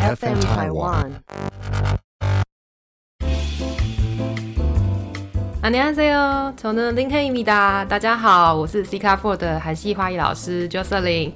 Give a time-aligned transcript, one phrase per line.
[0.00, 1.12] FM Taiwan。
[5.62, 7.84] 안녕하세요，저는林黑米达。
[7.84, 11.32] 大家好，我是 C 卡 Four 的韩系花艺老师 Jocelyn。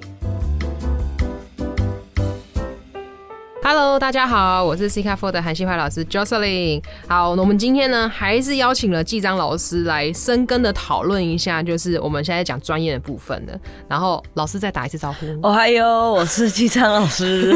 [3.67, 6.83] Hello，大家好，我是 C 卡 Four 的韩熙怀老师 Jocelyn。
[7.07, 13.59] 好，那我们今天呢，还是邀请了纪章老师来深耕的讨论一下，就是我们现在讲专业的部分的。
[13.89, 15.25] 然后老师再打一次招呼。
[15.41, 17.53] 哦嗨哟，我是纪章老师。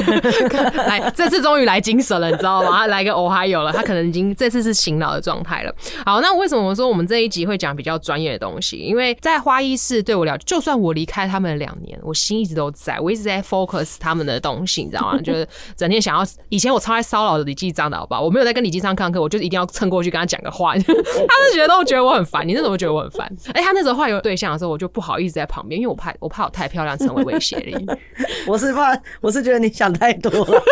[0.73, 2.71] 来， 这次终于来精神了，你知道吗？
[2.71, 5.71] 他来个 Ohio 了，他可能已经这次是醒脑的状态了。
[6.03, 8.77] 好，那为什么我说我们这一集会讲比较专业的东西？
[8.77, 15.21] 因为在花艺室对我了，就算我离开他们两年，我心一直都在，我一直在 focus 他们的东西，你知道吗？
[15.21, 15.47] 就是
[15.77, 18.21] 整天想要，以前我超爱骚扰李继章的好不好？
[18.21, 23.29] 我没有在跟李继章上课，我就是一定要蹭过去跟他讲个话， 他是觉得都觉得我很烦，你那时候觉得我很烦。
[23.53, 27.75] 哎，他那时候话有对象的时候，我就不好意思在旁边，因为我怕我怕我太漂亮成为威胁力。
[28.47, 30.61] 我是怕，我是觉得你想太多了。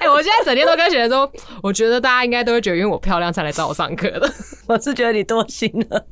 [0.00, 1.30] 哎、我现在整天都跟学生说，
[1.62, 4.32] 我觉得大家应该都会觉得，因为我漂亮才来找我上课的。
[4.66, 6.06] 我是觉得你多心了。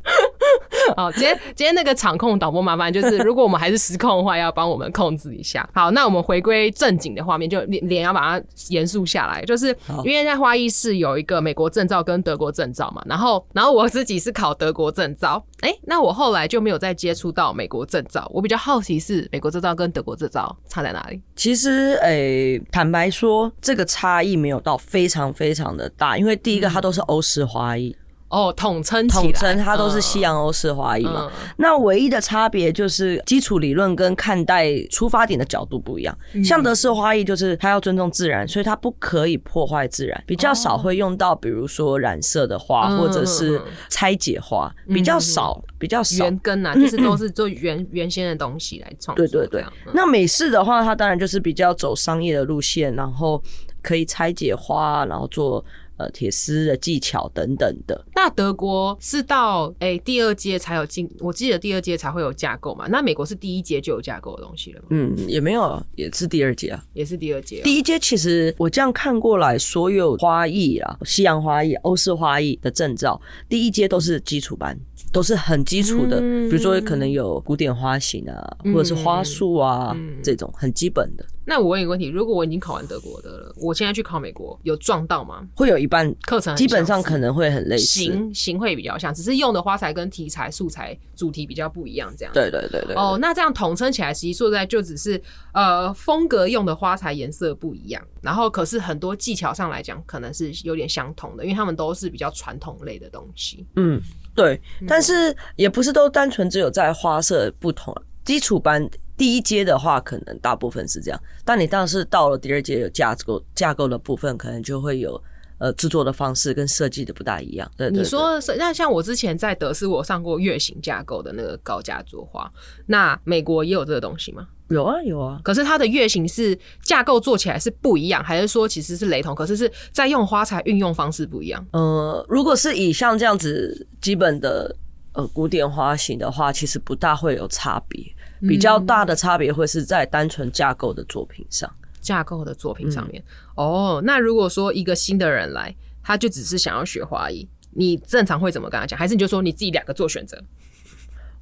[0.97, 5.69] 好，今天今天那个场控导播麻烦，就是如果我们还是失控的话，要帮我们控制一下。
[5.73, 21.21] 好，那我们回归正经的画面，就脸脸要把它严肃下来，就是因为在花艺室有一个美国证照跟德国证照嘛，然后然后我自己是考德国证照，哎、那我后来就没有再接触到美国证照，我比较好奇是美国证照跟德国证照差在哪里？
[21.37, 27.95] 其实，诶、坦白说，这个差异没有到非常非常的大，因为第一个它都是欧式花艺，
[28.29, 31.31] 哦，统称统称它都是嗯西洋欧式花艺嘛。
[31.33, 36.17] 嗯那唯一的差别就是基础理论跟看待出发点的角度不一样。
[36.35, 46.25] 嗯像德式花艺就是它要尊重自然，所以它不可以破坏自然，比较少会用到比如说染色的花嗯或者是拆解花，比较少，比较少。
[46.25, 53.43] 原根啊，就是都是做原原先的东西来创作对对对那美式的话，它当然就是比较走商业的路线，然后
[53.83, 55.65] 可以拆解花，然后做
[55.99, 58.05] 呃铁丝的技巧等等的。
[58.15, 62.87] 那德国是到诶、第二阶才有进，我记得第二阶才会有架构嘛。
[62.89, 64.87] 那美国是第一阶就有架构的东西了吗？
[64.91, 66.83] 嗯，也没有，也是第二阶啊。
[66.95, 67.63] 也是第二阶、哦。
[67.65, 74.79] 第一阶其实我这样看过来，所有花艺啊，西洋花艺、欧式花艺的证照，第一阶都是基础班，
[75.13, 85.49] 都是很基础的，嗯比如说可能有古典花型啊，或者是花束啊、嗯这种很基本的，那我问一个问题：如果我已经考完德国的了，我现在去考美国，有撞到吗？
[85.55, 87.85] 会有一半课程基本上可能会很类似。
[87.85, 92.35] 型型会比较像，只是用的花材跟题材素材主题比较不一样，这样。
[92.35, 95.19] 对对对对哦，那这样统称起来，实际说实在就只是
[95.55, 103.67] 呃风格用的花材颜色不一样，然后可是很多技巧上来讲，可能是有点相同的，因为他们都是比较传统类的东西。
[103.77, 103.99] 嗯，
[104.35, 108.87] 对，但是也不是都单纯只有在花色不同，基础班
[109.19, 115.21] 第一阶的话，可能大部分是这样，但你当是到了第二阶有架构架构的部分，可能就会有
[115.59, 117.71] 呃制作的方式跟设计的不大一样。
[117.77, 122.51] 对你说是那像我之前在德斯，我上过月形架构的那个高架作画，
[122.87, 124.47] 那美国也有这个东西吗？
[124.69, 129.35] 有啊有啊，可是它的月形是架构做起来是不一样，还是说其实是雷同？
[129.35, 131.67] 可是是在用花材运用方式不一样？
[131.73, 134.77] 呃，如果是以像这样子基本的
[135.15, 138.05] 呃古典花型的话，其实不大会有差别，
[138.41, 141.71] 比较大的差别会是在单纯架构的作品上。
[142.01, 143.23] 架构的作品上面。
[143.23, 148.99] 嗯哦，那如果说一个新的人来，他就只是想要学花艺，你正常会怎么跟他讲？
[148.99, 150.41] 还是你就说你自己两个做选择？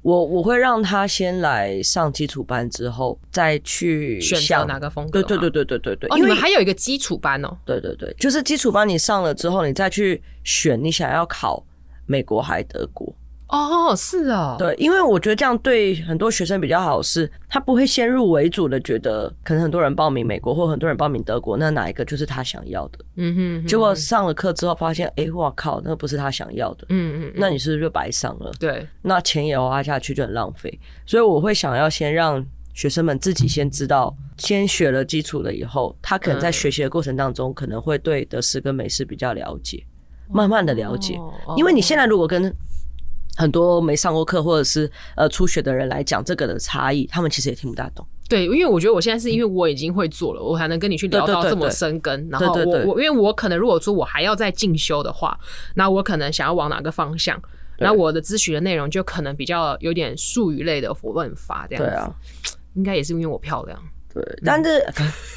[0.01, 7.55] 我我会让他先来上基础班之后，再去选择想哪个风格吗对对对对对对对，哦，因为你们还有一个基础班哦。
[7.65, 11.63] 对对对，就是基础班你上了之后，你再去选你想要考
[12.05, 13.13] 美国还德国。
[13.49, 22.99] 哦，是哦，对，因为我觉得这样对很多学生比较好，是他不会先入为主的觉得，可能很多人报名美国或很多人报名德国，那哪一个就是他想要的？
[23.15, 28.51] 嗯哼哼结果上了课之后发现，哎，我靠，那不是他想要的，嗯嗯，那你是不是就白上了？
[28.59, 30.77] 对，那钱也花下去就很浪费。
[31.05, 39.81] 所以我会想要先让学生们自己先知道，先学了基础了以后，他可能在嗯学习的过程当中，可能会对德式跟美式比较了解，
[40.29, 41.15] 慢慢的了解。
[41.15, 42.53] 哦因为你现在如果跟
[43.37, 48.05] 很多没上过课或者是呃初学的人来讲这个的差异，他们其实也听不大懂。
[48.27, 52.27] 对，因为我觉得我现在是因为我已经会做了，我才能跟你去聊到这么对对对对深耕。
[52.29, 55.39] 然后我我因为我可能如果说我还要再进修的话，
[55.75, 57.41] 那我可能想要往哪个方向？
[57.79, 61.91] 那我的咨询的内容就可能比较有点术语类的问法这样子。
[61.91, 62.11] 对啊，
[62.73, 63.79] 应该也是因为我漂亮。
[64.13, 64.83] 对，但是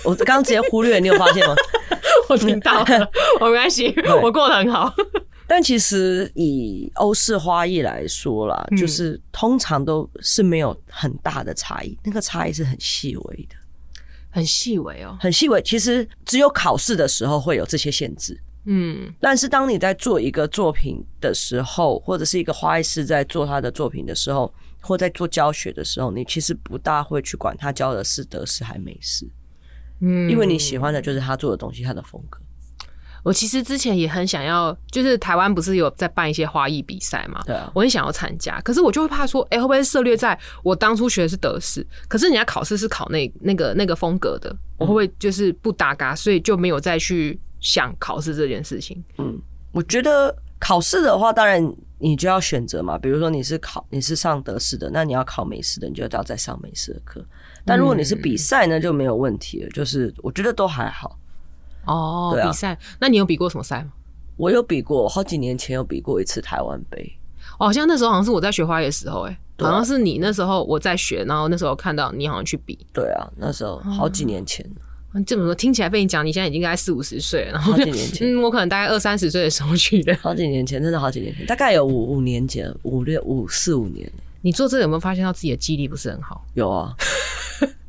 [0.05, 1.55] 我刚刚直接忽略，你有发现吗？
[2.31, 3.11] 我听到了，
[3.41, 4.93] 我 没关系，我过得很好。
[5.53, 13.57] 但其实以欧式花艺来说啦，嗯就是通常都是没有很大的差异，那个差异是很细微的。
[14.31, 15.19] 很细微哦。
[15.21, 15.61] 很细微。
[15.63, 29.29] 其实只有考试的时候会有这些限制，嗯但是当你在做一个作品的时候，或者是一个花艺师在做他的作品的时候，或在做教学的时候，你其实不大会去管他教的是德式还美式，
[30.01, 32.39] 嗯，因为你喜欢的就是他做的东西，他的风格。
[33.23, 37.43] 我其实之前也很想要，就是台湾不是有在办一些花艺比赛嘛？
[37.47, 49.03] 对啊，我很想要参加，可是我就会怕说，哎、会不会涉略在我当初学的是德式，可是人家考试是考那那个那个风格的，我会不会就是不搭嘎，所以就没有再去想考试这件事情。
[49.19, 49.41] 嗯
[49.73, 51.65] 我觉得考试的话，当然
[51.99, 52.99] 你就要选择嘛。
[52.99, 57.25] 比如说你是考你是上德式的，那你要考美式的，你就要再上美式的课。
[57.65, 59.69] 但如果你是比赛呢，就没有问题了。
[59.71, 61.17] 就是我觉得都还好。
[61.87, 63.93] 哦，对啊比赛，那你有比过什么赛吗？
[64.37, 67.13] 我有比过，好几年前有比过一次台湾杯。
[67.59, 72.79] 哦好像那时候好像是我在学花艺的时候、哎、对啊好像是你那时候我在学，然后那时候看到你好像去比。
[72.93, 74.65] 对啊，那时候好几年前，
[75.13, 80.17] 嗯这么说听起来被你讲，你现在已经大概四五十岁了，然后好几年前 嗯，我可能大概二三十岁的时候去的。
[80.23, 84.11] 好几年前，真的好几年前，大概有五五年前，五六五四五年
[84.41, 86.47] 你做这个有没有发现到自己的记忆力不是很好？
[86.55, 86.95] 有啊。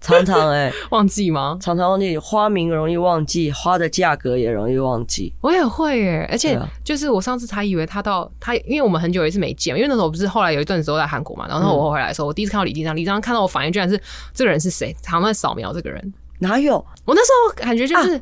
[0.02, 1.58] 常常哎、 忘记吗？
[1.62, 5.32] 常常忘记花名容易忘记，花的价格也容易忘记。
[5.42, 14.02] 我也会耶，而且就是我上次才以为他到他，因为我们很久也是没见，因为那时候不是后来有一段时候在韩国嘛，然后我回来的时候，我第一次看到李金章，李金章看到我反应居然是
[14.34, 16.14] 这个人是谁，好像在扫描这个人。
[16.40, 16.84] 哪有？
[17.06, 18.20] 我那时候感觉就是、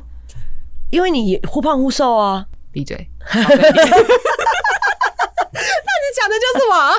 [0.90, 2.46] 因为你忽胖忽瘦啊。
[2.72, 2.96] 闭嘴，
[3.34, 3.48] 那你
[6.14, 6.92] 讲的就是我啊。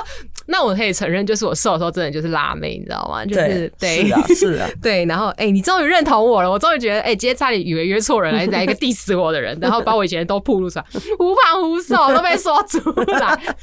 [0.46, 3.24] 那我可以承认，就是我瘦的时候真的就是辣妹，你知道吗？
[3.24, 4.68] 就是对，是啊，是啊。
[4.82, 10.84] 对，然后哎、你终于认同我了，我终于觉得哎、今天差点以为约错人，来来一个 diss 我的人，然后把我以前都暴露出来，
[11.18, 13.54] 无胖无瘦都被说出来。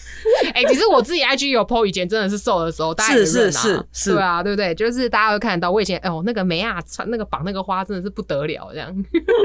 [0.54, 4.74] 哎、其实我自己 IG 有 po 以前真的是瘦的时候，大家也是认啊是是是对啊，对不对？
[4.76, 8.96] 就是大家会看得到我以前，哎呦那个梅亚穿那个绑那个花真的是不得了，这样。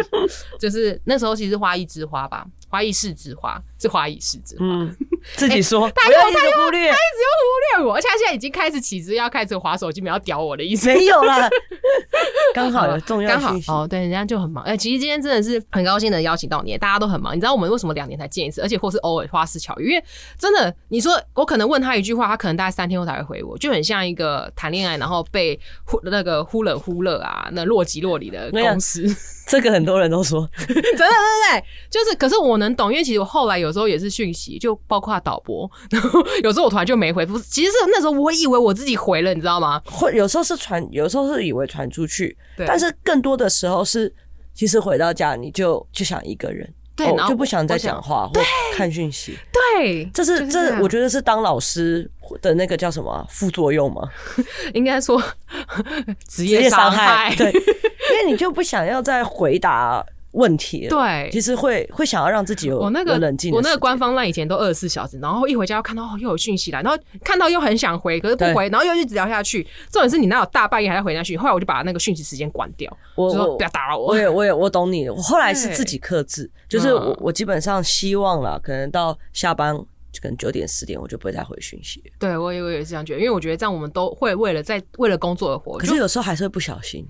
[0.58, 2.44] 就是那时候其实花一枝花吧，
[2.75, 4.65] 花艺是之花，是花艺是之花。
[4.65, 4.93] 嗯，
[5.37, 10.88] 自己说，他不要一直忽略，只有忽略我，而且他现在已经开始起肢要开始划手机，没有要屌我的意思。
[10.93, 11.49] 没有啦，
[12.53, 13.38] 刚好有重要。
[13.69, 14.65] 哦，对，人家就很忙。
[14.65, 17.37] 哎、其实今天真的是很高兴能邀请到你，大家都很忙。
[17.37, 19.93] 你知道我们为什么两年才见一次，而且或是偶尔花式巧遇？
[19.93, 20.05] 因为
[20.37, 25.56] 真的，你说我可能问他一句话，他可能大概三天后才会回我，就很像一个谈恋爱然后被
[25.87, 29.05] 忽那个忽冷忽热啊，那若即若离的公司。
[29.47, 39.81] 这个很多人都说，真的，对对对，就是，可是我能懂，因为其实我后来有时候也是讯息，就包括导播，然后有时候我突然就没回复，其实是那时候我以为我自己回了，你知道吗？
[39.84, 42.66] 会有时候是传，有时候是以为传出去，对。
[42.66, 44.12] 但是更多的时候是，
[44.55, 48.40] 其实回到家你就就想一个人，对然后哦就不想再讲话或
[48.75, 49.37] 看讯息。
[49.52, 52.08] 对，这是这我觉得是当老师
[52.40, 53.26] 的那个叫什么啊？
[53.28, 54.08] 副作用吗？
[54.72, 55.20] 应该说
[56.28, 60.90] 职职业伤害，对，因为你就不想要再回答问题了。
[60.90, 69.62] 对其实会会想要让自己有我那个冷静我那个官方赖以前都二十四小时，然后一回家又看到哦又有讯息来，然后看到又很想回，可是不回，然后又一直聊下去。
[69.90, 71.36] 重点是你那有大半夜还在回下去？
[71.36, 74.16] 后来我就把那个讯息时间关掉，我就说不要打扰我我。
[74.16, 79.76] 也我也我懂你， 我后来是自己克制，就是嗯我我基本上希望了，可能到下班
[80.20, 85.76] 可能九点十点我就不会再回讯息了，对我也我也是这样觉得，因为我觉得这样我们都会为了在为了工作而活。
[85.78, 87.06] 可是有时候还是会不小心，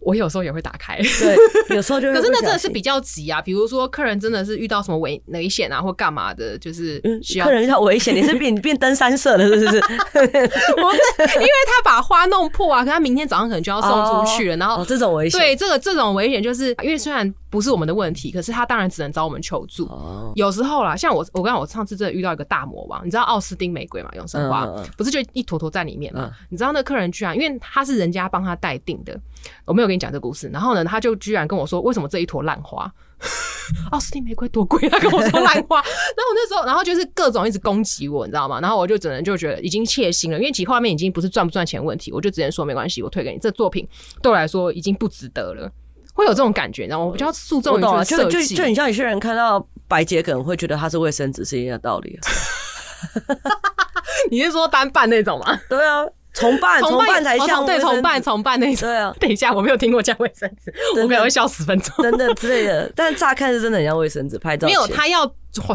[0.00, 0.96] 我有时候也会打开。
[0.96, 1.36] 对，
[1.76, 9.80] 有时候就会 可是那真的是比较急啊，比如说客人真的是遇到什么危危险啊，或干嘛的，就是嗯需要客人遇到危险， 你是变变登山社了是不是？
[10.10, 13.90] 不是因为他把花弄破啊，可他明天早上可能就要送
[14.24, 19.84] 出去了，然后哦这种危险，对这个这种危险，就是因为虽然不是我们的问题，可是他当然只能找我们求助。
[19.86, 24.64] 哦，有时候啦，像我，我刚刚我上次真的遇到一个大魔王，你知道奥斯汀玫瑰嘛，永生花、
[24.96, 26.30] 不是就一坨坨在里面嘛？
[26.32, 29.18] 嗯你知道那客人居然，因为他是人家帮他代订的，
[29.64, 32.90] 我没有跟你讲这个故事，然后呢，他就居然跟我说，为什么这一坨烂花？
[33.92, 34.88] 奥斯汀玫瑰多贵？
[34.88, 38.60] 他跟我说烂花， 然后我那时候，然后就是各种一直攻击我，你知道吗？
[38.60, 43.86] 然后我就只能就觉得已经切心了，因为其实画面已经不是赚不赚钱问题，我就只能说没关系，我退给你，这作品
[44.22, 45.70] 对我来说已经不值得了。
[46.20, 47.06] 会有这种感觉，你知道吗？
[47.06, 52.18] 我比较注重就就就，就很像有些人看到白洁可能会觉得它是卫生纸是一样的道理。
[54.30, 55.58] 你是说单瓣那种吗？
[55.68, 58.88] 对啊，重办重办才哦对，像卫生重办纸重办那种。
[58.88, 61.94] 对啊，等一下，我没有听过这样卫生纸，我可能会笑十分钟。
[62.02, 65.26] 等等之类的，但乍看是真的很像卫生纸，拍照没有，前他要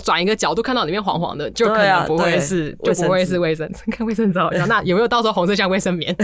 [0.04, 3.84] 转一个角度看到里面黄黄的，就可能不会是，就不会是卫生纸。
[3.92, 6.16] 看卫生纸好像，那有没有到时候红色像卫生棉？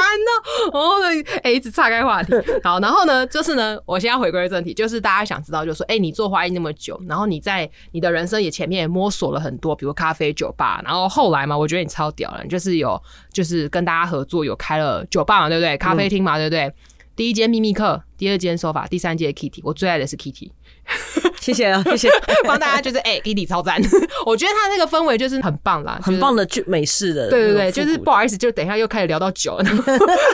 [0.00, 0.78] 好烦哦！
[0.78, 2.32] 哦，哎，一直岔开话题。
[2.64, 13.00] 好，然后呢，就是呢，我现在回归正题，就是大家想知道，就是说，哎，你做花艺那么久，然后你在你的人生也前面也摸索了很多，比如咖啡酒吧，然后后来嘛，我觉得你超屌了，就是有
[13.32, 15.76] 就是跟大家合作，有开了酒吧嘛，对不对？
[15.76, 16.72] 咖啡厅嘛，对不对？
[17.16, 20.50] 第一间秘密课，第二间手法，第三间 Kitty，我最爱的是 Kitty。
[21.40, 22.08] 谢谢啊，谢谢，
[22.46, 23.80] 帮大家就是哎，Kitty 超赞，
[24.26, 29.58] 我觉得他那个氛围就是很棒啦，很棒的就美式的，对对对，就是不好意思，就等一下又开始聊到酒，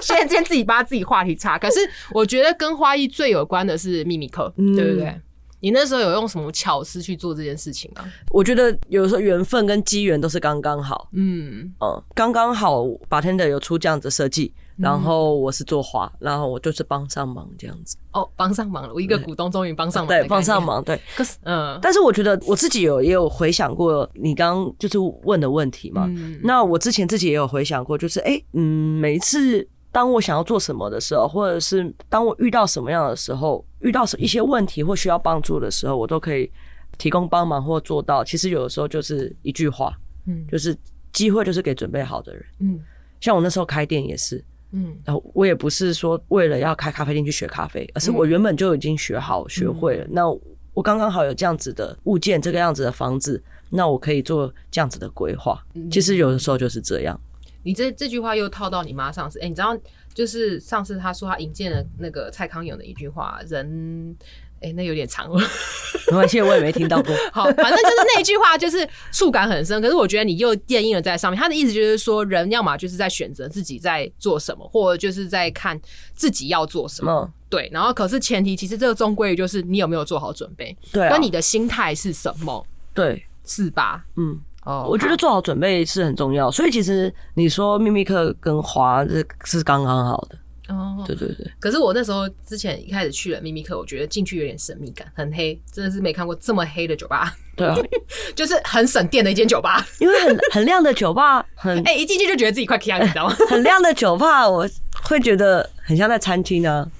[0.02, 1.58] 现在先自己把自己话题岔。
[1.58, 1.78] 可是
[2.12, 5.20] 我觉得跟花艺最有关的是秘密课，对不对？
[5.60, 8.04] 你那时候有用什么巧思去做这件事情啊？
[8.30, 14.52] 我觉得有时候缘分跟机缘都是刚刚好，嗯嗯，刚刚好，bartender 有出这样子设计。
[14.76, 17.96] 然后我是做花，然后我就是帮上忙这样子。
[18.12, 20.08] 哦，帮上忙了，我一个股东终于帮上忙。
[20.08, 21.00] 对，帮上忙，对。
[21.16, 26.06] 可是，嗯，但是我觉得我自己有也有回想过你刚刚就是问的问题嘛。
[26.42, 36.50] 那我之前自己也有回想过，就是哎，嗯，每一次当我想要做什么的时候，或者是当我遇到什么样的时候，遇到一些问题或需要帮助的时候，我都可以
[36.98, 38.22] 提供帮忙或做到。
[38.22, 40.76] 其实有的时候就是一句话，嗯，就是
[41.14, 42.44] 机会就是给准备好的人。
[42.60, 42.80] 嗯，
[43.20, 44.44] 像我那时候开店也是。
[44.72, 50.06] 嗯，然后我也不是说为了要开咖啡店去学咖啡，而是我原本就已经学好学会了。
[50.10, 50.28] 那
[50.74, 55.64] 我刚刚好有这样子的物件，这个样子的房子，那我可以做这样子的规划。
[55.90, 57.18] 其实有的时候就是这样。
[57.62, 59.76] 你这这句话又套到你妈上次，哎，你知道，
[60.14, 64.16] 就是上次她说她引荐了那个蔡康永的一句话，人。
[64.60, 65.38] 哎，那有点长了，
[66.08, 67.14] 没关系，我也没听到过。
[67.32, 69.80] 好，反正就是那一句话，就是触感很深。
[69.82, 75.78] 可是我觉得你又电印了在上面，他的意思就是说，人要么就是在选择自己在做什么，或者就是在看
[76.14, 77.30] 自己要做什么。
[77.48, 84.04] 对，然后可是前提，其实这个终归就是你有没有做好准备，对，跟你的心态是什么，对，是吧？
[84.16, 86.50] 嗯，哦，我觉得做好准备是很重要。
[86.50, 90.36] 所以其实你说秘密课跟华这是刚刚好的。
[90.68, 91.46] 哦，对对对。
[91.60, 97.34] 可是我那时候之前一开始去了秘密课，我觉得进去有点神秘感，很黑，真的是没看过这么黑的酒吧。
[97.56, 97.74] 对啊，
[98.34, 103.36] 就是很省电的一间酒吧，因为很很亮的酒吧，很哎， 一进去就觉得自己快开，你知道吗？
[103.48, 104.68] 很亮的酒吧，我
[105.04, 106.90] 会觉得很像在餐厅呢。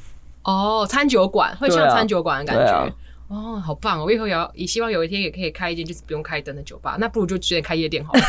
[0.45, 2.95] 哦，餐酒馆会像餐酒馆的感觉。
[3.29, 4.01] 哦，好棒！
[4.01, 6.97] 我以后也要，也希望有一天也可以开一间就是不用开灯的酒吧。
[7.01, 8.21] 那不如就直接开夜店好了。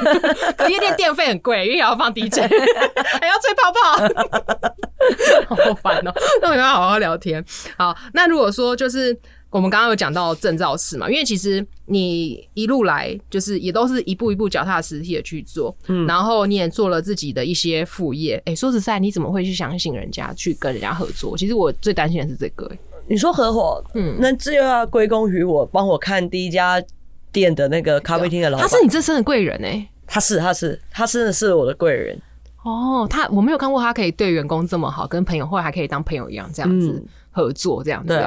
[0.56, 6.12] 可夜店电费很贵，因为要放 DJ， 还要吹泡泡， 好烦哦。
[6.40, 7.44] 那我们要好好聊天。
[7.76, 9.14] 好，那如果说就是
[9.50, 18.42] 我们刚刚有讲到证照室嘛，因为其实你一路来就是也都是一步一步脚踏实地的去做，嗯，然后你也做了自己的一些副业。
[18.46, 21.36] 哎，说实在，你怎么会去相信人家去跟人家合作？
[21.36, 22.70] 其实我最担心的是这个。
[23.08, 26.82] 你说合伙，嗯，那这又要归功于我帮我看第一家
[27.32, 32.20] 店的那个咖啡厅的老板，他是你这生的贵人哎，他是他是他真的是我的贵人。
[32.64, 38.22] 哦，他我没有看过他可以对员工这么好，跟朋友或还可以当朋友一样这样子合作这样子，对，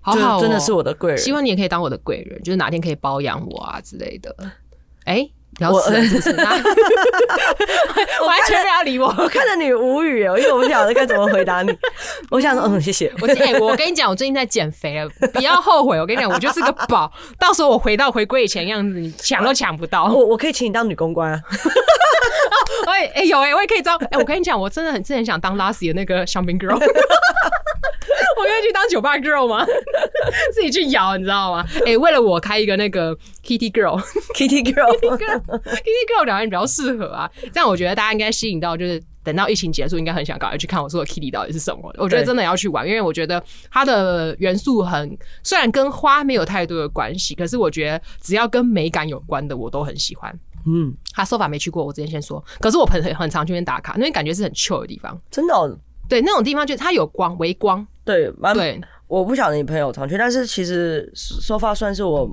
[0.00, 4.34] 好好，真的是我的贵人，希望你也可以当我的贵人，就是哪天可以包养我啊之类的，
[5.04, 5.30] 哎。
[5.60, 5.68] 我
[8.26, 11.70] 完全不要理我，我看着你无语哦，因为我不晓得该怎么回答你。
[12.30, 13.12] 我想说，嗯，谢谢。
[13.20, 16.00] 我哎，我跟你讲，我最近在减肥了，不要后悔。
[16.00, 20.04] 我跟你讲，我就是个宝，到时候我回到回归以前样子，你抢都抢不到。
[20.04, 21.40] 我我可以请你当女公关啊。
[22.86, 23.96] 哎哎有哎，我也可以招。
[24.10, 26.78] 哎，我跟你讲，我真的很真很想当 Lassie 的那个香槟 girl。
[28.38, 29.66] 我愿意去当酒吧 girl 吗？
[30.54, 31.66] 自己去摇，你知道吗？
[31.86, 37.30] 哎，为了我开一个那个 Kitty girl，Kitty girl，Kitty girl 两个人比较适合啊。
[37.52, 41.92] 这样我觉得大家应该吸引到，就是等到疫情结束，应该很想赶快去看我说的 Kitty 到底是什么。
[41.98, 50.32] 我觉得真的要去玩，因为我觉得它的元素很，虽然跟花没有太多的关系，可是我觉得只要跟美感有关的，我都很喜欢。
[50.64, 52.42] 嗯，他说法没去过，我之前先说。
[52.60, 55.20] 可是我很很常去那边打卡，那边感觉是很 chill 的地方。
[55.30, 55.54] 真的？
[56.08, 57.84] 对，那种地方就是它有光，微光。
[58.04, 58.80] 对，对。
[59.06, 62.28] 我不晓得你朋友常去，但是其实说法算是我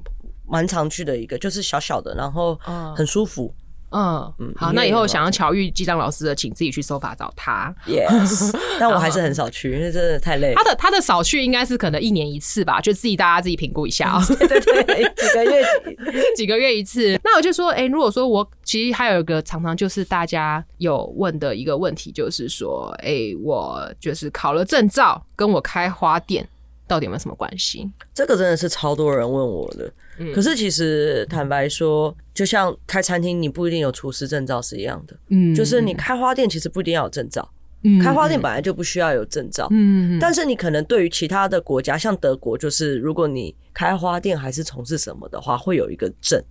[0.47, 2.55] 蛮常去的一个，就是小小的，然后
[2.95, 3.53] 很舒服。
[3.57, 7.74] 嗯嗯，好，那以后想要巧遇记账老师的，请自己去搜法找他。
[7.88, 10.53] Yes， 但我还是很少去，因为真的太累。
[10.55, 14.25] 他的他的少去应该是可能一年一次吧，就自己大家自己评估一下 啊。
[14.27, 15.65] 对对，几个月
[16.36, 17.19] 几个月一次。
[17.24, 26.48] 那我就说，哎，如果说我其实还有一个常常就是大家有问的一个问题，就是说，哎，我就是考了证照，跟我开花店。
[26.88, 27.88] 到底有没有什么关系？
[28.15, 29.93] 这个真的是超多人问我的。
[30.19, 35.17] 嗯，可是其实坦白说，就像开餐厅，你不一定有厨师证照是一样的。
[35.29, 37.49] 嗯，就是你开花店，其实不一定要有证照。
[37.83, 39.67] 嗯，开花店本来就不需要有证照。
[39.71, 46.43] 嗯但是你可能对于其他的国家，像德国，就是如果你开花店还是从事什么的话，会有一个证。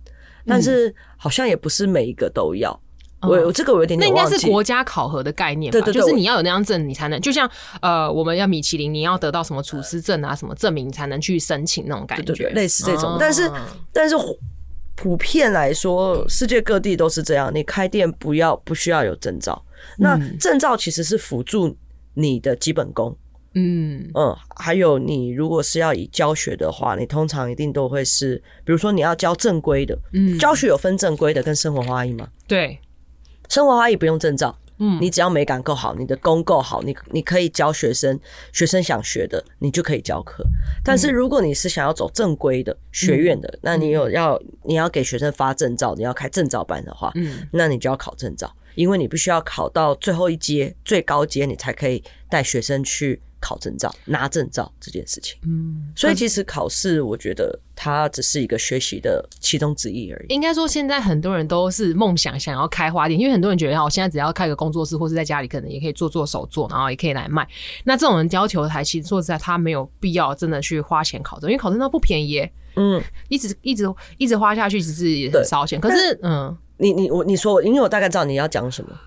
[0.45, 2.79] 但是好像也不是每一个都要。
[3.21, 4.25] 我我这个我有点那应该。
[4.29, 5.73] 是国家考核的概念吧？
[5.73, 7.49] 对对对就是你要有那张证，你才能，就像
[7.81, 13.49] 呃，我们要米其林，你要得到什么厨师证啊，什么证明，你才能去申请那种感觉，类似这种哦但是
[13.91, 14.15] 但是
[14.95, 17.51] 普遍来说，世界各地都是这样。
[17.53, 19.59] 你开店不要不需要有证照，
[19.97, 21.75] 那嗯证照其实是辅助
[22.13, 23.17] 你的基本功。
[23.55, 32.27] 嗯嗯，还有你如果是要以教学的话，你通常一定都会是，比如说你要教正规的，嗯，教学有分正规的跟生活花艺吗？
[32.47, 32.79] 对，
[33.49, 38.17] 生活花艺不用证照，嗯，你只要美感够好，你的功够好，你你可以教学生，
[38.53, 40.45] 学生想学的，你就可以教课。
[40.83, 47.47] 但是如果你是想要走正规的学院的，那你有要你要给学生发证照，你要开证照班的话，嗯。
[47.51, 55.37] 那你就要考证照，因为你必须要考到最后一阶最高阶，你才可以带学生去考证照、拿证照这件事情。
[55.45, 60.33] 嗯，所以其实考试，我觉得它只是一个学习的其中之一而已。
[60.33, 67.47] 应该说，现在很多人都是梦想想要开花店，因为很多人觉得，哦，我现在只要开个工作室，或是在家里可能也可以做做手作，然后也可以来卖。
[67.83, 73.85] 那这种人要求台，其实说实在，他没有必要真的去花钱考证，因为考证照不便宜，嗯，一直一直
[74.17, 75.79] 一直花下去，其实也很烧钱。
[75.79, 76.57] 可是，嗯。
[76.81, 78.97] 你你我你说我，因为我大概知道你要讲什么。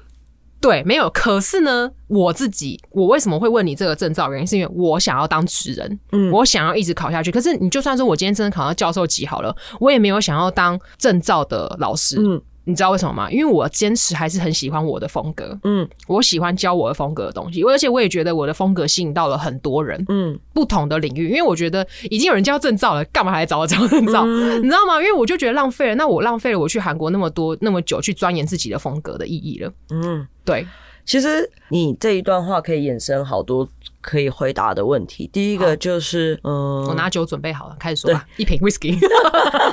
[0.63, 1.11] 对，没有。
[1.11, 4.31] 可是呢，我自己，我为什么会问你这个证照？
[4.31, 7.31] 原因是因为我想要当职人，嗯我想要一直考下去。
[7.31, 12.17] 可是你就算说我今天真的考到教授级好了，我也没有想要当证照的老师。
[12.19, 13.31] 嗯你知道为什么吗？
[13.31, 21.29] 因为我坚持还是很喜欢我的风格，嗯我喜欢教我的风格的东西，而且我也觉得我的风格吸引到了很多人，嗯不同的领域。
[21.29, 24.23] 因为我觉得已经有人教证照了，干嘛还来找我教证照？
[24.27, 24.97] 嗯你知道吗？
[24.97, 29.73] 因为我就觉得浪费了，那我浪费了我去韩国那么多那么久去钻研自己的风格的意义了。
[29.91, 30.67] 嗯，对，
[31.05, 33.69] 其实你这一段话可以衍生好多
[34.03, 35.31] 可以回答的问题。
[35.33, 38.27] 第一个就是，嗯，我拿酒准备好了，开始说吧。
[38.37, 38.99] 一瓶 whisky，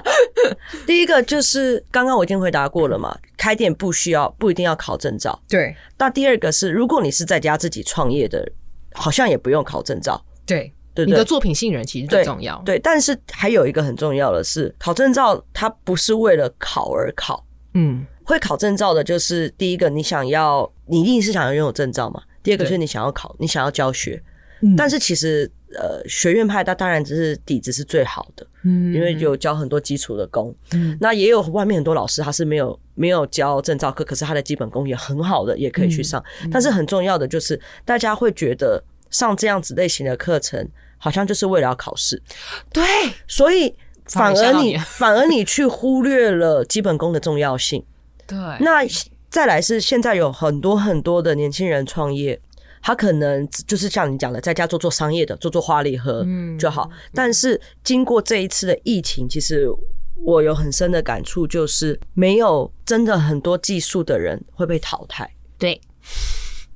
[0.88, 5.38] 第一个就是刚刚我已经回答过了嘛，开店不需要不一定要考证照。
[5.50, 8.50] 对那第二个是，如果你是在家自己创业的，
[8.94, 11.08] 好像也不用考证照，对，对对？
[11.08, 12.62] 你的作品吸引人其实最重要。
[12.66, 17.46] 对，但是还有一个很重要的是，考证照它不是为了考而考。
[17.74, 22.22] 嗯，会考证照的，就是第一个，你想要，你一定是想要拥有证照嘛。
[22.44, 24.22] 第二个对是你想要考，你想要教学。
[24.62, 30.54] 嗯但是其实，呃，学院派它当然只是底子是最好的，嗯因为有教很多基础的功。
[30.74, 36.22] 嗯那也有外面很多老师他是没有没有教证照课，可是他的基本功也很好的，也可以去上。
[36.44, 42.22] 嗯但是很重要的就是，大家会觉得上这样子类型的课程，好像就是为了要考试，
[42.74, 42.84] 对，
[43.30, 43.74] 所以
[44.08, 47.82] 反而你反而你去忽略了基本功的重要性。
[48.28, 48.86] 对，那
[49.30, 52.40] 再来是现在有很多很多的年轻人创业，
[52.82, 56.90] 他可能就是像你讲的，在家做做商业的，做做花礼盒嗯就好。
[57.14, 59.68] 但是经过这一次的疫情，其实
[60.26, 65.30] 我有很深的感触，就是没有真的很多技术的人会被淘汰。
[65.58, 65.80] 对。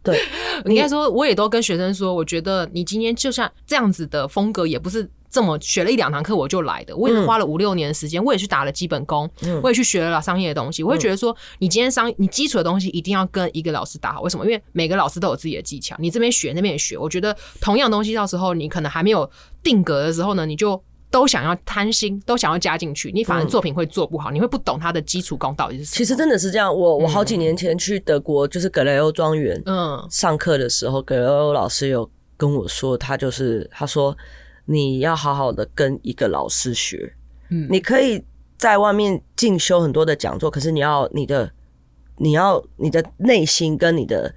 [0.04, 0.20] 对，
[0.68, 10.84] 应该说，我也都跟学生说，我觉得你今天就像这样子的风格，也不是这么学了一两堂课我就来的，我也是花了五六年的时间，我也去打了基本功，嗯我也去学了商业的东西。
[10.84, 14.46] 我会觉得说，你今天商你基础的东西一定要跟一个老师打好，为什么？
[14.46, 16.96] 因为每个老师都有自己的技巧，你这边学那边也学。
[16.96, 19.28] 我觉得同样东西到时候你可能还没有
[19.64, 20.82] 定格的时候呢，你就。
[21.14, 25.96] 都想要贪心，都想要加进去，你反而作品会做不好，你会不懂它的基础功到底是什么。
[25.96, 26.76] 其实真的是这样。
[26.76, 34.18] 我我好几年前去德国，就是格雷欧庄园，嗯上课的时候，格雷欧老师有跟我说，他就是他说
[34.66, 37.14] 你要好好的跟一个老师学，
[37.50, 37.68] 嗯。
[37.70, 38.24] 你可以
[38.58, 41.52] 在外面进修很多的讲座，可是你要你的
[42.18, 44.34] 你要你的内心跟你的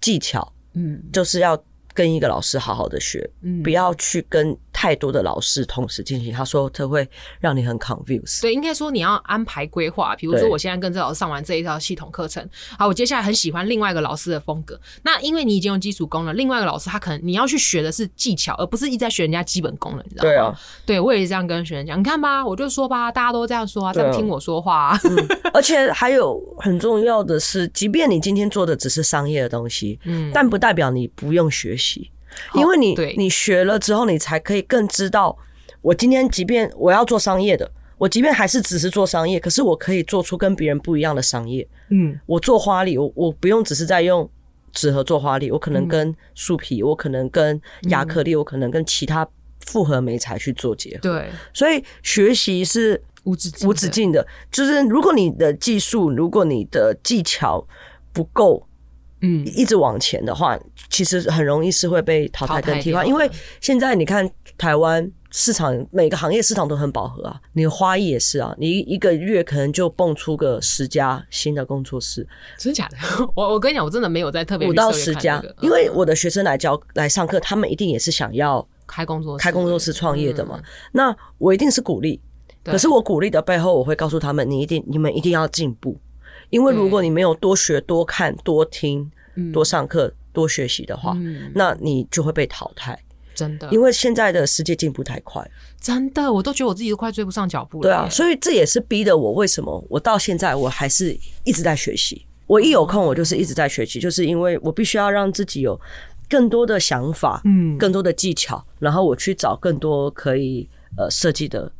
[0.00, 1.02] 技巧，嗯。
[1.12, 1.60] 就是要
[1.92, 3.62] 跟一个老师好好的学，嗯。
[3.62, 6.32] 不要去跟太多的老师同时进行。
[6.32, 7.08] 他说这会
[7.40, 8.40] 让你很 confused。
[8.40, 10.14] 对，应该说你要安排规划。
[10.14, 14.80] 比如说，我现在跟这老师上完这一套系统课程，好，我接下来很喜欢另外一个老师的风格。
[15.02, 20.30] 那因为你已经有基础功了，另外一个老师他可能你要去学的是技巧，而不是一直在学人家基本功了，你知道吗？
[20.30, 21.98] 对啊，对我也是这样跟学生讲。
[21.98, 25.00] 你看吧，我就说吧，大家都这样说啊，这样听我说话、啊。
[25.52, 32.15] 而且还有很重要的是，即便你今天做的只是商业的东西，嗯，但不代表你不用学习，好
[32.54, 33.14] 因为你对。
[33.16, 35.36] 你学了之后，你才可以更知道，
[35.82, 41.66] 我今天即便我要做商业的，我即便还是只是做商业，可是我可以做出跟别人不一样的商业。
[41.90, 42.18] 嗯。
[42.26, 44.28] 我做花礼，我我不用只是在用
[44.72, 45.74] 纸盒做花礼，我可嗯。
[45.74, 49.26] 能跟树皮，我可能跟亚克力，我可能跟其他
[49.64, 51.00] 复合媒材去做结合。
[51.00, 53.68] 对，所以学习是无止境的。
[53.68, 57.66] 无止境的，就是如果你的技术，如果你的技巧
[58.12, 58.66] 不够，
[59.26, 59.46] 嗯。
[59.46, 60.58] 一直往前的话，
[60.88, 63.06] 其实很容易是会被淘汰跟替换。
[63.06, 72.96] 因为现在你看台湾市场每个行业市场都很饱和啊，你花艺也是啊，你一个月可能就蹦出个十家新的工作室，真的假的？
[73.34, 75.42] 我我跟你讲，我真的没有在特别五到十家。
[75.60, 79.42] 因为我的学生来教来上课，他们一定也是想要开工作室。
[79.42, 80.58] 开工作室创业的嘛。
[80.92, 82.20] 那我一定是鼓励，
[82.64, 86.00] 可是我鼓励的背后，我会告诉他们，你一定你们一定要进步，
[86.48, 89.10] 因为如果你没有多学、多看、多听、
[89.52, 92.98] 多上课、多学习的话，嗯，那你就会被淘汰。
[93.34, 97.82] 真的，因为现在的世界进步太快了，真的，我都觉得我自己都快追不上脚步了。
[97.82, 102.24] 对啊，，所以这也是逼得我为什么我到现在我还是一直在学习。
[102.46, 105.78] 我一有空，我就是一直在学习，就是因为我必须要让自己有
[106.30, 111.70] 更多的想法，嗯，更多的技巧，然后我去找更多可以呃设计的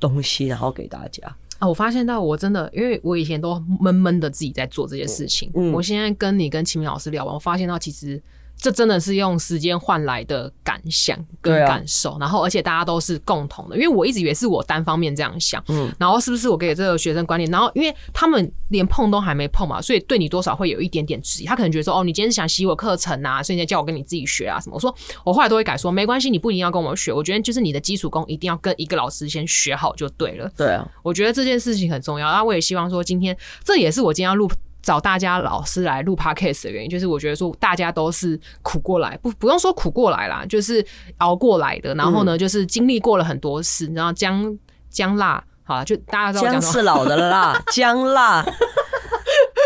[0.00, 1.36] 东西，然后给大家。
[1.62, 5.48] 啊，我发现到我真的，因为我以前都闷闷的自己在做这些事情。
[5.54, 8.20] 嗯我现在跟你跟秦明老师聊完，我发现到其实
[8.62, 24.76] 这真的是用时间换来的感想跟感受，然后而且大家都是共同的，因为我一直以为是我单方面这样想，嗯然后是不是我给这个学生观念，然后因为他们连碰都还没碰嘛，所以对你多少会有一点点质疑，他可能觉得说，哦，你今天是想洗我课程啊，所以你叫我跟你自己学啊什么。
[24.76, 24.94] 我说
[25.24, 30.48] 我后来都会改说，没关系，你不一定要跟我们学，我觉得就是你的基础功一定要跟一个老师先学好就对了。
[30.56, 34.48] 对啊，我觉得这件事情很重要，那我也希望说，今天这也是我今天要录
[34.82, 40.84] 找大家老师来录 podcast 的原因，就是我觉得说大家都是苦过来，不不用说苦过来啦，就是
[41.18, 44.58] 熬过来的，然后呢，就是经历过了很多事，然后姜
[44.90, 48.44] 姜辣，好了，就大家知道姜是老的辣， 姜辣，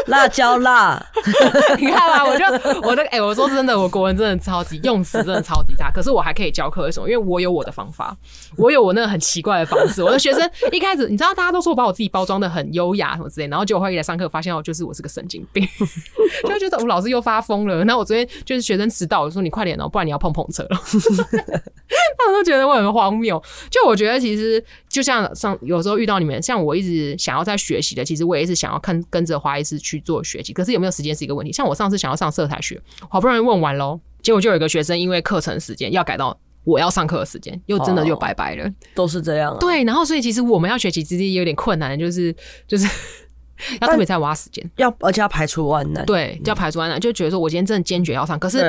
[0.07, 1.05] 辣椒辣，
[1.78, 2.44] 你看吧，我就
[2.88, 7.08] 我的哎、我说真的，我国文真的超级用词真的超级差，可是我还可以教课，为什么？
[7.08, 8.16] 因为我有我的方法，
[8.56, 10.02] 我有我那个很奇怪的方式。
[10.02, 15.66] 我的学生一开始，你知道，大家都说我把我自己包装的很优雅什么之类，然后结果后来一来上课，发现我就是我是个神经病，
[16.48, 17.84] 就觉得我老师又发疯了。
[17.84, 20.80] 那我昨天就是学生迟到，我说你快点哦，不然你要碰碰车了。
[22.18, 23.42] 他们都觉得我很荒谬。
[23.70, 31.52] 就我觉得其实就像上有时候遇到你们，像我一直想要在学习的，其实我也是想要看跟着花艺师去做学习，可是有没有时间是一个问题。
[31.52, 36.38] 像我上次想要上色彩学，好不容易问完喽，结果就有一个学生因为课程时间要改到。
[36.66, 39.57] 我要上课的时间又真的就哦拜拜了，都是这样啊。
[39.61, 42.35] 对，然后所以其实我们要学习之间有点困难，就是
[42.66, 42.88] 就是
[43.81, 46.05] 要特别在挖时间，要而且要排除万难。
[46.05, 48.68] 对，要排除万难，就觉得说我今天真的坚决要上，可是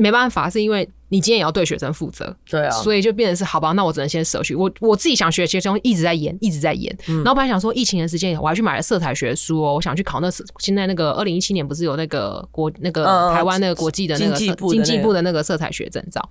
[0.00, 4.54] 没办法，是因为你今天也要对学生负责，对啊，所以就变成是好吧，那我只能先舍去。
[4.54, 6.96] 我我自己想学的其中一直在演，一直在演。
[7.08, 16.26] 嗯然后本来想说疫情的时间，我还去买了色彩学书哦，我想去考那现在那个二零一七年不是有那个国那个台湾那个国际的那个经济部的那个经济部的那个色彩学证照，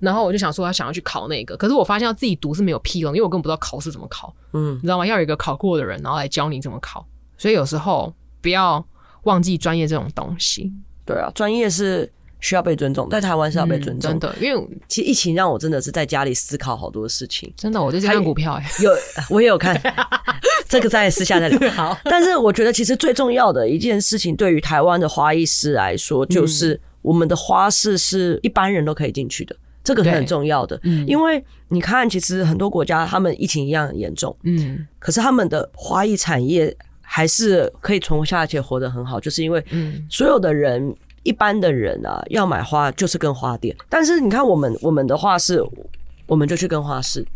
[0.00, 5.06] 然后我就想说，想要去考那个，可是我发现要自己读是没有屁用，因为我根本不知道考试怎么考，嗯你，知道吗？
[5.06, 7.06] 要有一个考过的人，然后来教你怎么考。
[7.36, 8.84] 所以有时候不要
[9.24, 10.72] 忘记专业这种东西，
[11.04, 12.10] 对啊，专业是
[12.42, 14.18] 需要被尊重，在台湾是要被尊重。
[14.18, 17.50] 的，因为其实疫情让我真的是在家里思考好多事情。
[17.56, 18.90] 真的我最近看股票哎、 有，
[19.30, 19.80] 我也有看，
[20.68, 21.70] 这个在私下再聊。
[21.70, 30.78] 好，但是我觉得其实最重要的一件事情，对于台湾的花艺师来说，就是我们的花市是一般人都可以进去的，这个是很重要的。
[30.82, 40.92] 嗯因为你看，其实很多国家他们疫情一样很严重，嗯可是他们的花艺产业还是可以存活下去，活得很好，就是因为嗯所有的人。
[41.22, 45.62] 一般的人啊，要买花就是跟花店，但是你看我们我们的话是，
[46.26, 47.26] 我们就去跟花市，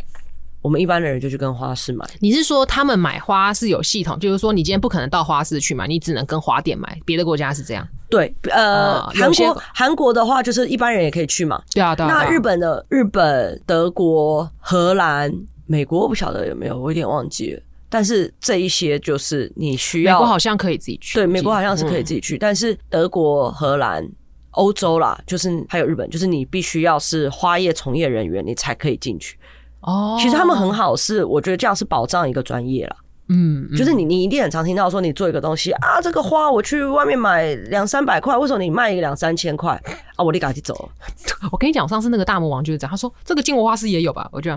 [0.62, 2.04] 我们一般的人就去跟花市买。
[2.20, 6.98] 你是说他们买花是有系统，就是说你今天不可能到花市去买，你只能跟花店买。
[7.04, 11.62] 别的国家是这样，对，呃，韩国韩国的话就是一般人也可以去嘛。
[11.72, 15.32] 对啊那日本的日本、德国、荷兰、
[15.66, 17.62] 美国我不晓得有没有，我有点忘记了。
[17.88, 24.06] 但是这一些就是你需要，美国好像可以自己去，对美国好像是可以嗯自己去，但是德国、荷兰、
[24.50, 29.38] 欧洲啦，就是还有日本，就是你必须要是花业从业人员，你才可以进去。
[29.80, 30.18] 哦。
[30.20, 32.96] 其实他们很好，是我觉得这样是保障一个专业了。
[33.28, 39.74] 嗯，嗯就是你，你一定很常听到说，你做一个东西啊，这个花我去外面买两三百块，为什么你卖一个两三千块
[40.14, 40.24] 啊？
[40.24, 40.88] 我立刻就走了。
[41.50, 44.28] 我跟你讲，上次那个大魔王就是这样，他说这个金国花市也有吧？
[44.30, 44.50] 我就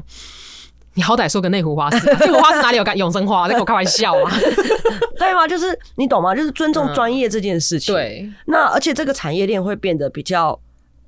[0.99, 3.47] 你好歹说个内湖花市吧， 内湖花市哪里有干永生花？
[3.47, 4.29] 在跟我开玩笑啊？
[5.17, 5.47] 对吗？
[5.47, 6.35] 就是你懂吗？
[6.35, 10.59] 就是尊重专业这件事情。，对，那而且这个产业链会变得比较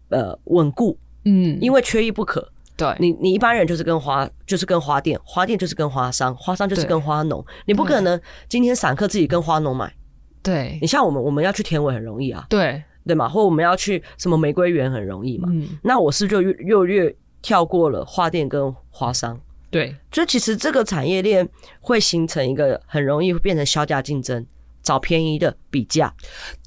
[0.07, 2.47] 呃稳固，嗯，因为缺一不可。
[2.77, 7.45] 对，你你一般人就是跟花，就是跟花店，花店就是跟花商，花商就是跟花农。
[7.65, 9.93] 你不可能今天散客自己跟花农买。
[10.41, 13.27] 对你像我们，我们要去田尾很容易啊，对，对吗？
[13.27, 15.49] 或我们要去什么玫瑰园很容易嘛。
[15.51, 19.37] 嗯，那我是就越又越跳过了花店跟花商。
[19.71, 21.47] 对，就其实这个产业链
[21.79, 24.45] 会形成一个很容易变成销价竞争
[24.83, 26.13] 找便宜的比价。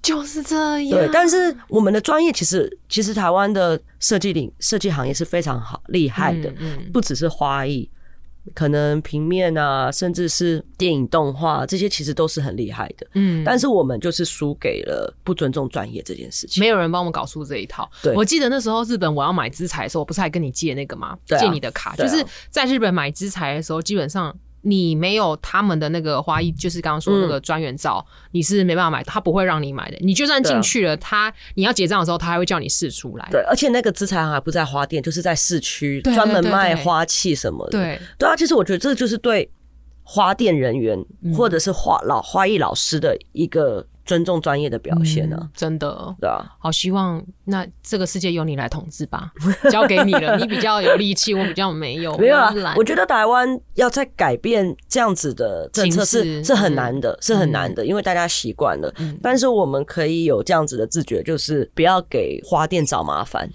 [0.03, 0.91] 就是这样。
[0.99, 7.89] 对，但是我们的专业其实其实台湾的设计领设计行业是非常好厉害的，嗯嗯不只是花艺，
[8.53, 13.07] 可能平面啊，甚至是电影动画这些，其实都是很厉害的。
[13.15, 16.61] 嗯但是我们就是输给了不尊重专业这件事情。
[16.61, 17.91] 没有人帮我们搞出这一套。
[18.03, 21.17] 对我记得那时候日本我要买资材的时候，我不是还跟你借那个吗？
[21.27, 24.37] 借你的卡，就是在日本买资材的时候，基本上。
[24.65, 29.99] 你没有他们的那个花艺，就是刚刚说那个专员照，你是没办法买，他不会让你买的。
[30.01, 33.29] 你就算进去了，他你要结账的时候，他还会叫你试出来。
[33.31, 37.79] 对，而且那个资材行还不在花店，就是在市区专门卖花器什么的。
[37.79, 39.51] 对，对啊，其实我觉得这就是对
[40.03, 46.15] 花店人员嗯或者是花老花艺老师的一个尊重专业的表现呢、嗯真的。
[46.21, 49.33] 对啊，好希望那这个世界由你来统治吧，
[49.71, 58.93] 交给你了， 你比较有力气，我比较没有，没有啊我觉得台湾要再改变这样子的政策是是很难的，是很嗯难的，因为大家习惯了。
[58.99, 63.51] 嗯但是我们可以有这样子的自觉，就是不要给花店找麻烦。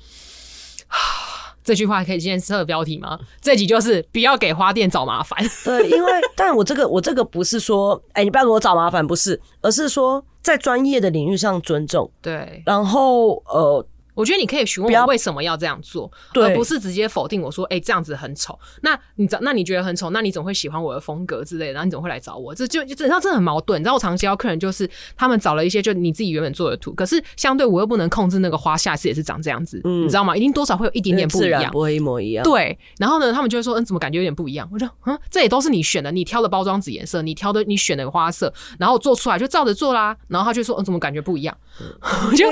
[1.62, 3.20] 这句话可以先设标题吗？
[3.40, 5.38] 这集就是不要给花店找麻烦。
[5.64, 13.86] 对，因为但我这个我这个不是说，哎、你不要给我找麻烦，不是，而是说在专业的领域上尊重，对，然后呃，
[14.20, 18.60] 我觉得你可以询问我为什么要这样做，对而不是直接否定我说，哎、这样子很丑。
[18.82, 22.54] 那你那你觉得很丑，那你总会喜欢我的风格之类的，然后你总会来找我。
[22.54, 23.80] 这就就你知道，这很矛盾。
[23.80, 30.36] 你知道，我常教客人就是他们找了一些就你自己原本做的图，可是相对我又不能控制那个花下次也是长这样子，嗯你知道吗？
[30.36, 31.72] 一定多少会有一点点不一样。
[31.72, 32.44] 不会一模一样。
[32.44, 34.68] 对，然后呢，他们就会说，嗯，怎么感觉有点不一样？
[34.74, 40.18] 我说，嗯，这也都是你选的，你挑的包装纸颜色，你挑的你选的花色，然后做出来就照着做啦。
[40.28, 41.56] 然后他就说，嗯，怎么感觉不一样？
[42.30, 42.46] 我就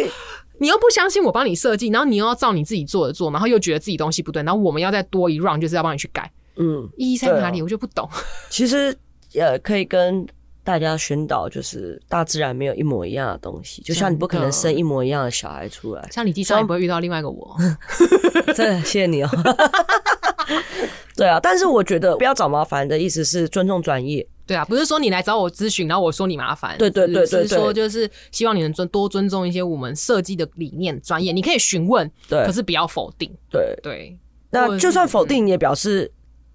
[0.60, 7.62] 你又不相信我帮你设计，然后你又要照你自己做的做，然后又觉得自己东西不对，然后我们要再多一 round，就是要帮你去改，嗯，意义在哪里？
[7.62, 8.10] 我就不懂。
[8.50, 8.96] 其实
[9.36, 10.26] 呃，可以跟
[10.64, 16.08] 大家宣导，就是大自然没有一模一样的东西，就像你不可能生一模一样的小孩出来。
[16.12, 17.56] 像你地上也不会遇到另外一个我，
[18.56, 19.30] 这谢谢你哦。
[21.16, 24.28] 对啊，但是我觉得不要找麻烦的意思是尊重专业。
[24.48, 34.18] 对啊，不是说你来找我咨询，然后我说你麻烦，对对对对是是说就是希望你能尊多尊重一些我们设计的理念、专业，你可以询问，对可是不要否定，对，对。
[34.50, 36.10] 那者就算否定，也表示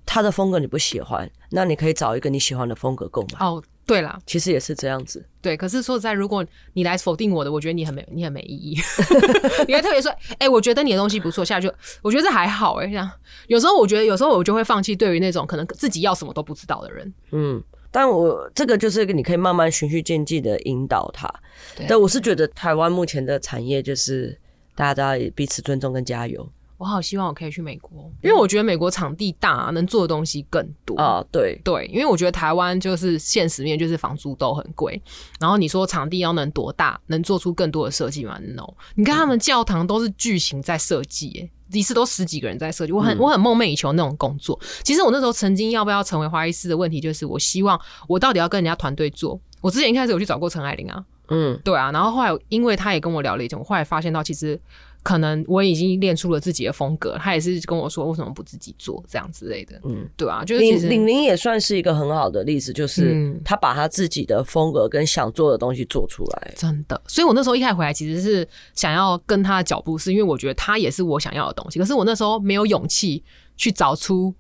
[0.07, 3.39] 他的风格你不喜欢，那你可以找一个你喜欢的风格购买。
[3.47, 5.23] 哦，对啦，其实也是这样子。
[5.43, 8.79] 对，可是说实在，如果你来否定我的，我觉得你很没你很没意义。
[9.69, 13.11] 你还特别说，哎、我觉得你的东西不错，下来就我觉得这还好哎、这样
[13.49, 17.13] 有时候我觉得有时候我就会放弃对于那种可能自己要什么都不知道的人。
[17.33, 21.33] 嗯，但我这个就是你可以慢慢循序渐进的引导他。
[21.77, 24.37] 对但我是觉得台湾目前的产业就是
[24.75, 30.97] 大家都要彼此尊重跟加油我好希望我可以去美国，因为我觉得美国场地大、能做的东西更多。
[30.97, 31.25] 啊。
[31.31, 35.01] 对，对，因为我觉得台湾就是现实面，就是房租都很贵。
[35.39, 38.65] 然后你说场地要能多大，能做出更多的设计吗？No，
[38.97, 42.93] 你看他们教堂都是巨型在设计，耶，一次都十几个人在设计。
[42.93, 44.59] 我很、我很梦寐以求那种工作。
[44.83, 49.41] 其实我那时候曾经要不要成为花艺师的问题，就是我希望我到底要跟人家团队做。
[49.61, 54.61] 我之前一开始有去找过陈爱玲啊，嗯，对啊，然后后来因为他也跟我聊了一阵，我后来发现到其实
[55.03, 66.55] 可能我已经练出了自己的风格，他也是跟我说为什么不自己做这样之类的，嗯，对啊，就是其实李李玲也算是一个很好的例子，就是嗯他把他自己的风格跟想做的东西做出来。
[66.57, 73.23] 真的，所以我那时候一开始回来其实是想要跟他的脚步，是因为我觉得他也是我想要的东西，可是我那时候没有勇气
[73.57, 74.33] 去找出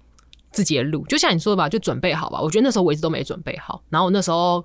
[0.53, 1.05] 自己的路。
[1.07, 2.40] 就像你说的吧，就准备好吧。
[2.40, 4.64] 我觉得那时候我一直都没准备好，然后我那时候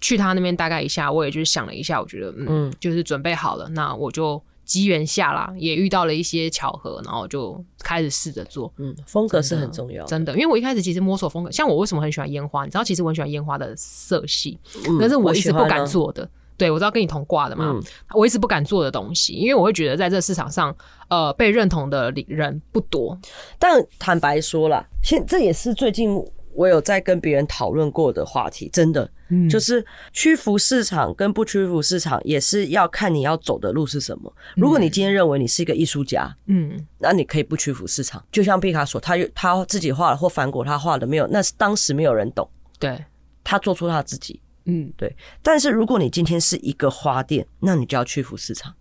[0.00, 8.70] 去他那边大概一下，我也就是想了一下，我觉得嗯，嗯就是准备好了，那我就机缘下啦，也遇到了一些巧合，然后就开始试着做。
[8.76, 10.08] 嗯，风格是很重要的。
[10.08, 16.28] 真的，因为我一开始其实摸索风格，像我为什么很喜欢烟花，你知道，其实我很喜欢烟花的色系，嗯但是我一直不敢做的。
[16.58, 17.82] 对，我知道跟你同挂的嘛，嗯
[18.14, 20.76] 我一直不敢做的东西，因为我会觉得在这市场上，
[21.08, 23.16] 呃，被认同的人不多。
[23.58, 26.20] 但坦白说啦，现这也是最近
[26.58, 29.48] 我有在跟别人讨论过的话题，真的，嗯。
[29.48, 34.34] 就是屈服市场跟不屈服市场，也是要看你要走的路是什么。
[34.56, 43.04] 如果你今天认为你是一个艺术家，嗯，那你可以不屈服市场，就像毕卡索，他他自己画了或梵谷他画的没有，那是当时没有人懂，对，
[43.44, 44.40] 他做出他自己。
[44.64, 48.74] 嗯，对，但是如果你今天是一个花店，那你就要屈服市场。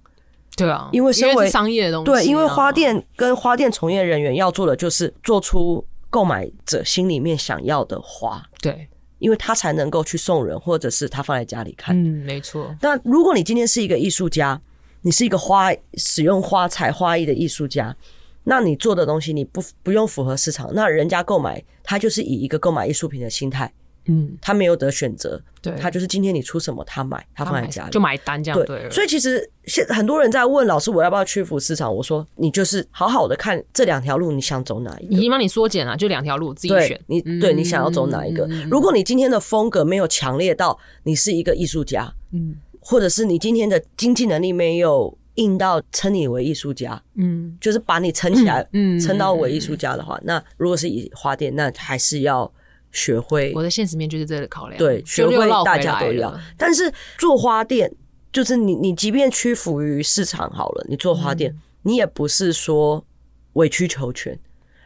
[0.56, 8.88] 对啊，因为身为商业的东西啊、对，因为花店跟花店从业人员要做的就是做出购买者心里面想要的花，对，
[9.20, 11.96] 因为他才能够去送人，或者是他放在家里看。
[11.96, 14.62] 嗯，没错，那如果你今天是一个艺术家，
[15.02, 17.96] 你是一个花使用花材花艺的艺术家，
[18.44, 23.72] 那你做的东西你不不用符合市场，那人家购买他就是以一个购买艺术品的心态
[24.08, 28.90] 嗯，他没有得选择，对，他就是今天你出什么他买，他放在家里就买单这样对。
[28.90, 31.94] 所以其实现很多人在问老师，我要不要屈服市场？
[31.94, 35.14] 我说你就是好好的看这两条路，你想走哪一个？
[35.14, 37.00] 已经帮你缩减了，就两条路自己选。
[37.08, 38.48] 你对你想要走哪一个？
[38.72, 52.50] 如果你今天的风格没有强烈到你是一个艺术家，嗯，或者是你今天的经济能力没有硬到称你为艺术家，嗯，就是把你撑起来，嗯，撑到为艺术家的话，那如果是以花店，那还是要。
[52.98, 56.34] 学会我的现实面就是这个考量，对，学会大家都要。
[56.58, 57.92] 但是做花店，
[58.34, 63.06] 就是你你即便屈服于市场好了，你做花店，你也不是说
[63.54, 64.38] 委曲求全，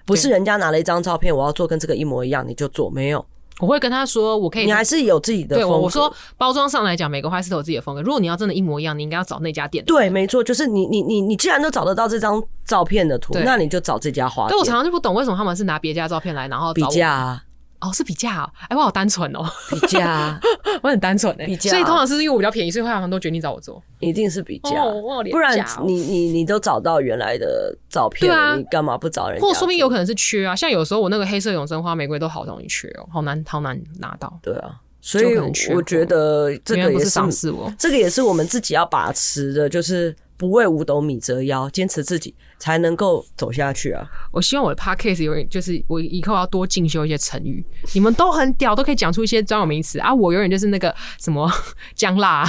[0.05, 3.25] 不是人家拿了一张照片，我要做跟这个一模一样，你就做没有。
[3.59, 5.55] 我会跟他说，我可以，你还是有自己的。
[5.55, 8.01] 对，我说包装上来讲，每个花师都有自己的风格。
[8.01, 9.85] 如果你要真的一模一样，你应该要找那家店。
[9.85, 14.47] 对，没错，就是你你你你既然都找得到这张照片的图，那你就找这家花。
[14.49, 17.39] 对我常常就不懂为什么他们是拿别家照片来，然后比价。
[17.81, 20.39] 哦，是比价哦，哎，我好单纯哦，比价，
[20.81, 24.83] 我很单纯哎，比价，所以通常是因为我比较便宜，所以会他们都决定找我做，一定是比价，
[25.31, 29.41] 不然你你你都找到原来的照片啊，你干嘛不找人？
[29.41, 34.39] 或说不定有可能是缺啊，像有时候我那个黑色永生花玫瑰都好容易缺哦，好难好难拿到。
[34.41, 35.35] 对啊，所以
[35.73, 42.33] 我觉得这个也是赏识我，这个也是我们自己要把持的，就是不为五斗米折腰，坚持自己。
[42.57, 44.07] 才能够走下去啊！
[44.31, 47.65] 我希望我的 podcast 有就是我以后要多进修一些成语。
[47.95, 50.13] 你们都很屌，都可以讲出一些专有名词啊！
[50.13, 51.51] 我永远就是那个什么
[51.95, 52.45] 姜辣、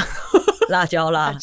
[0.68, 1.34] 辣椒辣、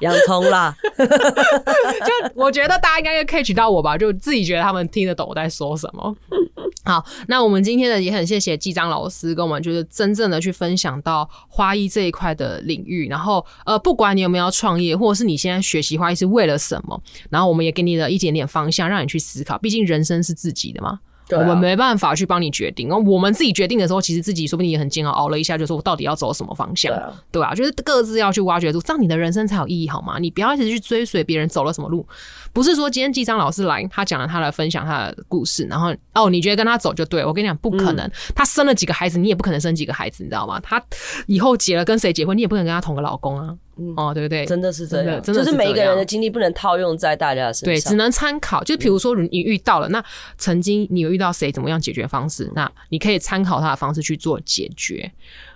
[0.00, 0.76] 洋葱辣。
[0.98, 3.96] 就我觉得大家应该可以 catch 到我吧？
[3.96, 6.14] 就自己觉得他们听得懂我在说什么。
[6.84, 13.08] 好，那我们今天呢也很谢谢季章老师跟我们就是真正的去分享到花艺这一块的领域。
[13.08, 16.98] 然后呃，不管你有没有创业，或者是你现在学习花艺是为了什么，
[17.30, 18.18] 然后我们也给你的一。
[18.18, 19.56] 一点点方向，让你去思考。
[19.58, 20.98] 毕竟人生是自己的嘛，
[21.30, 22.88] 我们没办法去帮你决定。
[22.88, 26.92] 我们自己决定的时候，其实自己说不定也很煎熬，熬了一下，就说我到底要走什么方向，
[27.30, 27.54] 对啊？
[27.54, 30.18] 就是各自要去挖掘出，这样你的人生才有意义，好吗？
[30.18, 32.06] 你不要一直去追随别人走了什么路。
[32.52, 37.24] 不是说今天纪章老师来，他讲了他的分享他的故事，然后哦，你觉得跟他走就对？
[37.24, 38.10] 我跟你讲，不可能。
[38.34, 40.58] 他生了几个孩子，你也不可能生几个孩子，你知道吗？
[40.60, 40.82] 他
[41.26, 43.54] 以后结了跟谁结婚，你也不可能跟他同个老公啊。
[43.96, 44.44] 哦，对不对？
[44.44, 48.64] 真的是这样，就是每一个人的经历不能套用在大家身上，对，只能参考。
[48.64, 50.04] 就比如说你遇到了，那
[50.36, 52.50] 曾经你有遇到谁，怎么样解决方式？
[52.56, 55.08] 那你可以参考他的方式去做解决。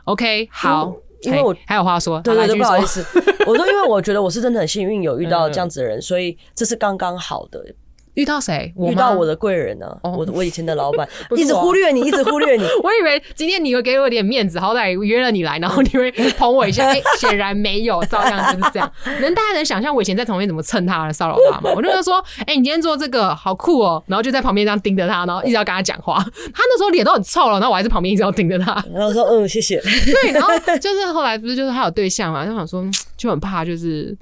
[0.04, 3.04] OK，好，因为我还有话说，对对对，不好意思，
[3.46, 7.64] 我说因为我觉得我是真的很幸运，有遇到 这样子的人，所以这是刚刚好的。
[8.14, 8.72] 遇到谁？
[8.76, 9.86] 遇到我的贵人呢？
[10.02, 12.62] 我我以前的老板 一直忽略你，一直忽略你。
[12.84, 16.86] 我以为今天你会给我点面子，好歹约了你来，然后你会捧我一下。
[16.92, 18.92] 哎，显然没有，照样就是这样。
[19.20, 21.72] 能大家能想象我以前在旁边怎么蹭他、骚扰他吗？
[21.74, 26.18] 我就说，哎，你今天做这个好酷哦，然后就在旁边这样盯着他，然后一直要跟他讲话。
[26.18, 28.84] 他那时候脸都很臭了，然后我还是旁边一直要盯着他。
[28.92, 29.80] 然后说，嗯，谢谢。
[29.80, 32.84] 对，然后就是后来不是就是他有对象嘛，就想说
[33.16, 34.14] 就很怕就是。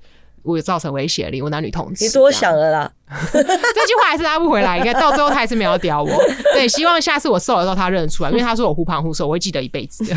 [0.43, 2.03] 我有造成威胁力，我男女同志。
[2.03, 2.91] 你多想了啦，
[3.33, 4.79] 这句话还是拉不回来。
[4.79, 6.11] 应该到最后他还是没有屌我。
[6.55, 10.05] 对，希望下次我瘦的时候他认得出来，因为他说我忽胖忽瘦，我会记得一辈子。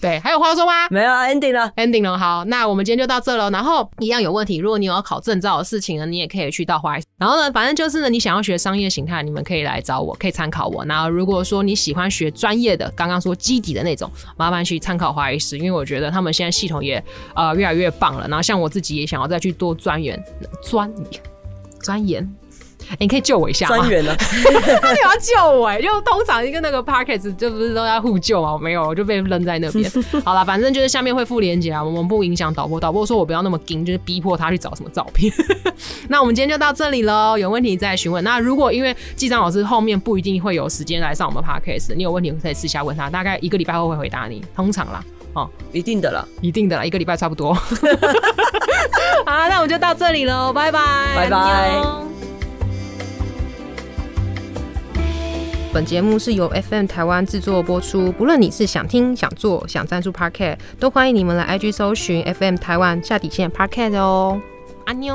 [0.00, 0.88] 对，还有话说吗？
[0.90, 2.16] 没有，ending 了，ending 了。
[2.16, 3.50] 好，那我们今天就到这了。
[3.50, 6.96] 然后一样有问题，如果你有要考证照的事情呢，你也可以去到华。
[7.18, 10.84] 然后呢，反正就是呢，你想要学商业形态，你们可以来找我，可以参考我。
[10.84, 17.02] 然后如果说你喜欢学专业的，刚刚说基底的那种，麻烦去参考华医师，因为我觉得他们现在系统也
[17.34, 18.26] 呃越来越棒了。
[18.28, 20.22] 然后像我自己也想要再去多钻研
[20.62, 20.92] 钻
[21.82, 22.28] 钻研。
[22.98, 23.76] 你可以救我一下吗？
[23.76, 24.12] 专员呢？
[24.80, 28.54] 他有要救我哎，就通常一个那个 p a r k e t 就不是都要互救吗？
[28.54, 29.88] 我没有，我就被扔在那边。
[30.24, 32.80] 好了，反正就是下面会附链接啊，我们不影响导播。
[32.80, 35.32] 导播说我不要那么紧，就是逼迫他去找什么照片。
[36.08, 38.24] 那我们今天就到这里喽，有问题再询问。
[38.24, 44.42] 那如果因为纪章老师后面不一定会有时间来上我们 p a r k e t 你有问题可以私下问他，大概一个礼拜后会回答你。
[44.56, 47.54] 通常啦，哦，一定的啦，一定的啦，一个礼拜差不多。
[49.24, 50.80] 好，那我们就到这里喽，拜拜，
[51.14, 51.82] 拜拜。
[55.72, 58.10] 本节目是由 FM 台湾制作播出。
[58.10, 64.40] 不论你是想听、想做、想赞助 Parket，都欢迎你们来 IG 搜寻 FM 台湾下底线 Parket 哦。
[64.84, 65.14] 安妞。